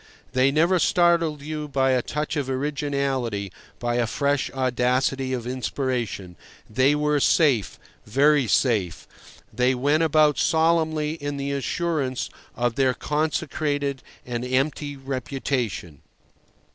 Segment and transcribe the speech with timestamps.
[0.33, 6.37] They never startled you by a touch of originality, by a fresh audacity of inspiration.
[6.67, 7.77] They were safe,
[8.07, 9.07] very safe.
[9.53, 16.01] They went about solemnly in the assurance of their consecrated and empty reputation.